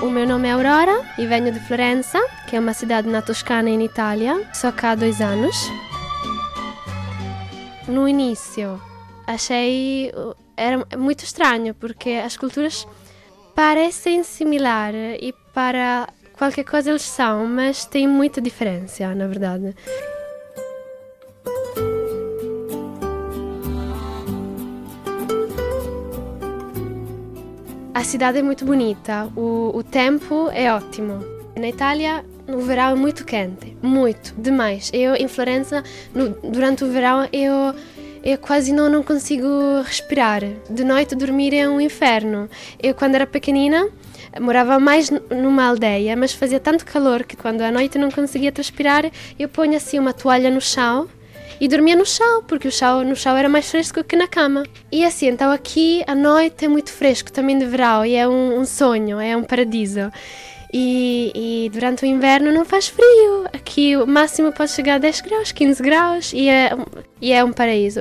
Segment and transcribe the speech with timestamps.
[0.00, 3.68] O meu nome é Aurora e venho de Florença, que é uma cidade na Toscana,
[3.68, 4.48] em Itália.
[4.54, 5.56] Só cá há dois anos.
[7.88, 8.80] No início,
[9.26, 10.12] achei
[10.56, 12.86] era muito estranho porque as culturas
[13.56, 19.74] parecem similar e para qualquer coisa eles são, mas tem muita diferença, na verdade.
[27.98, 31.18] A cidade é muito bonita, o, o tempo é ótimo.
[31.58, 34.88] Na Itália, no verão é muito quente, muito, demais.
[34.94, 35.82] Eu em Florença,
[36.14, 37.74] no, durante o verão, eu
[38.22, 39.48] eu quase não, não consigo
[39.84, 40.42] respirar.
[40.70, 42.48] De noite dormir é um inferno.
[42.80, 43.88] Eu quando era pequenina
[44.40, 49.10] morava mais numa aldeia, mas fazia tanto calor que quando à noite não conseguia transpirar,
[49.36, 51.08] eu ponho assim uma toalha no chão
[51.60, 54.64] e dormia no chão, porque o chão, no chão era mais fresco que na cama.
[54.90, 58.60] E assim, então aqui à noite é muito fresco, também de verão, e é um,
[58.60, 60.10] um sonho, é um paradiso.
[60.72, 63.46] E, e, durante o inverno não faz frio.
[63.52, 66.70] Aqui o máximo pode chegar a 10 graus, 15 graus e é,
[67.22, 68.00] e é um paraíso.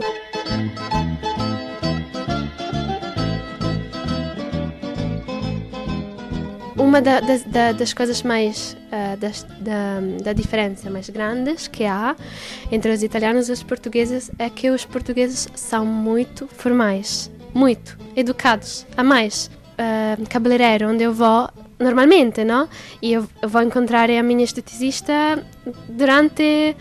[6.87, 8.77] Uma da, da, das coisas mais.
[8.87, 12.15] Uh, das, da, da diferença mais grandes que há
[12.71, 18.87] entre os italianos e os portugueses é que os portugueses são muito formais, muito educados,
[18.95, 19.51] a mais.
[19.73, 22.69] Uh, cabeleireiro onde eu vou normalmente, não?
[23.01, 25.45] E eu, vou encontrar a minha esteticista
[25.89, 26.73] durante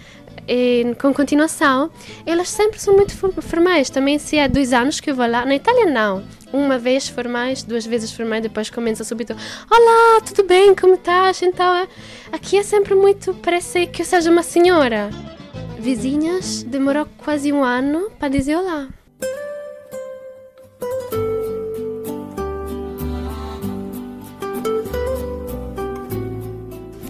[0.47, 1.91] e, com continuação,
[2.25, 3.12] elas sempre são muito
[3.43, 3.91] formais.
[3.91, 6.23] Também se é dois anos que eu vou lá, na Itália não.
[6.52, 9.27] Uma vez formais, duas vezes formais, depois começa a subir.
[9.70, 10.75] Olá, tudo bem?
[10.75, 11.42] Como estás?
[11.42, 11.88] Então, é,
[12.30, 15.11] aqui é sempre muito, parece que eu seja uma senhora.
[15.78, 18.88] Vizinhas, demorou quase um ano para dizer olá.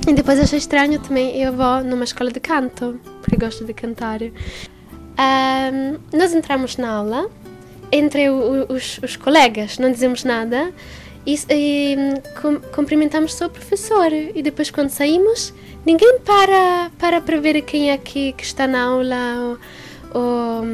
[0.08, 4.20] E depois achei estranho também, eu vou numa escola de canto, porque gosto de cantar.
[4.22, 7.30] Um, nós entramos na aula,
[7.96, 10.72] entre o, os, os, colegas, não dizemos nada,
[11.26, 11.96] e, e
[12.40, 14.12] com, cumprimentamos só o professor.
[14.12, 15.52] E depois, quando saímos,
[15.84, 19.16] ninguém para para, para ver quem é que, que está na aula.
[19.40, 19.58] Ou,
[20.14, 20.64] ou,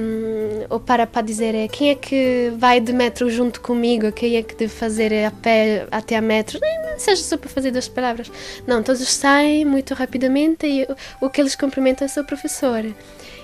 [0.70, 4.42] ou para para dizer é, quem é que vai de metro junto comigo, quem é
[4.42, 8.30] que deve fazer a pé até a metro, nem seja só para fazer duas palavras.
[8.66, 12.84] Não, todos saem muito rapidamente e o, o que eles cumprimentam é o seu professor.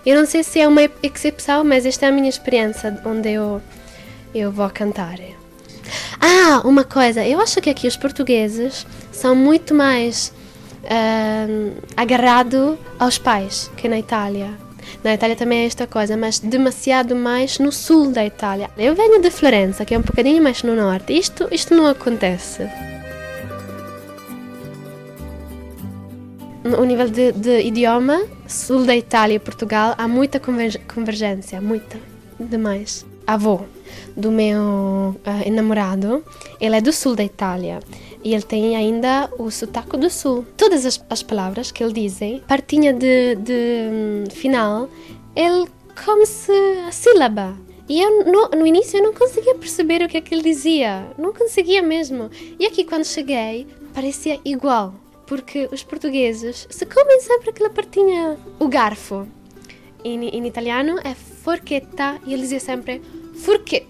[0.08, 3.60] Eu não sei se é uma exceção, mas esta é a minha experiência onde eu,
[4.34, 5.19] eu vou cantar.
[6.19, 10.32] Ah, uma coisa, eu acho que aqui os portugueses são muito mais
[10.84, 14.48] uh, agarrados aos pais que na Itália.
[15.04, 18.70] Na Itália também é esta coisa, mas demasiado mais no sul da Itália.
[18.78, 21.12] Eu venho de Florença, que é um bocadinho mais no norte.
[21.12, 22.66] Isto, isto não acontece.
[26.64, 32.00] No nível de, de idioma, sul da Itália e Portugal, há muita convergência, muita,
[32.41, 33.06] demais.
[33.26, 33.60] Avô
[34.16, 36.25] do meu uh, namorado,
[36.60, 37.81] ele é do sul da Itália
[38.25, 40.44] e ele tem ainda o sotaque do sul.
[40.56, 44.88] Todas as, as palavras que ele dizem, partinha de, de um, final,
[45.37, 45.69] ele
[46.04, 46.53] come-se
[46.87, 47.56] a sílaba.
[47.88, 51.06] E eu, no, no, início, eu não conseguia perceber o que é que ele dizia.
[51.16, 52.31] Não conseguia mesmo.
[52.58, 54.94] E aqui, quando cheguei, parecia igual.
[55.28, 59.28] Porque os portugueses se comem sempre aquela partinha, o garfo.
[60.03, 63.03] Em, em italiano é forchetta e ele dizia sempre
[63.44, 63.88] forchette.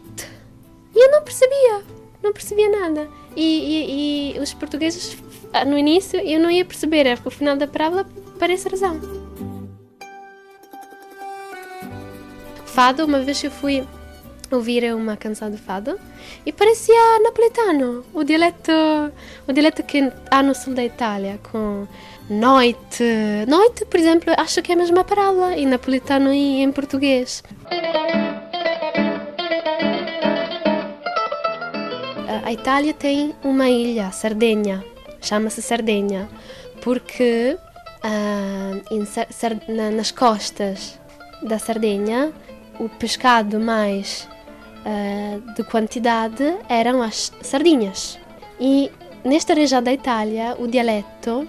[0.94, 1.84] E eu não percebia.
[2.22, 3.08] Não percebia nada.
[3.36, 5.16] E, e, e os portugueses,
[5.52, 8.04] ah, no início, eu não ia perceber, é o final da parábola
[8.38, 9.00] parece razão.
[12.66, 13.86] Fado, uma vez eu fui
[14.56, 15.98] ouvir uma canção de fado
[16.44, 18.72] e parecia napoletano, o dialeto,
[19.46, 21.86] o dialeto que há no sul da Itália, com
[22.28, 23.04] noite.
[23.46, 27.42] Noite, por exemplo, acho que é a mesma parábola em napoletano e em português.
[32.48, 34.82] a Itália tem uma ilha, Sardenha,
[35.20, 36.26] chama-se Sardenha,
[36.80, 37.58] porque
[38.02, 40.98] uh, na, nas costas
[41.42, 42.32] da Sardenha
[42.80, 44.26] o pescado mais
[44.88, 48.18] uh, de quantidade eram as sardinhas.
[48.58, 48.90] E
[49.22, 51.46] nesta região da Itália o dialeto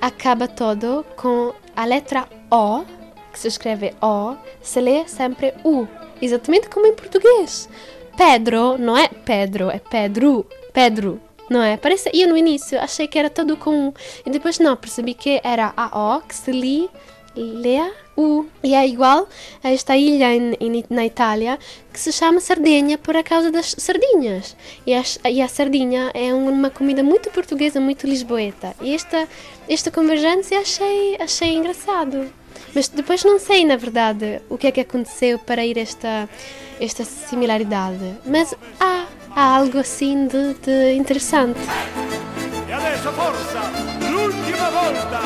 [0.00, 2.84] acaba todo com a letra O,
[3.32, 5.86] que se escreve O, se lê sempre U,
[6.22, 7.68] exatamente como em português.
[8.16, 10.46] Pedro não é Pedro, é Pedro.
[10.72, 11.76] Pedro, não é?
[11.76, 13.92] Parece, eu no início achei que era tudo com.
[14.24, 16.88] E depois não, percebi que era a O que se li,
[17.34, 17.80] lê
[18.16, 18.46] U.
[18.62, 19.28] E é igual
[19.62, 20.28] a esta ilha
[20.88, 21.58] na Itália
[21.92, 24.56] que se chama Sardenha por causa das sardinhas.
[24.86, 28.74] E a, e a sardinha é uma comida muito portuguesa, muito lisboeta.
[28.80, 29.28] E esta,
[29.68, 32.30] esta convergência achei, achei engraçado.
[32.74, 36.28] Mas depois não sei, na verdade, o que é que aconteceu para ir esta,
[36.80, 38.16] esta similaridade.
[38.24, 41.60] Mas há, há algo assim de, de interessante.
[42.68, 43.60] E adesso forza,
[44.10, 45.25] l'ultima volta.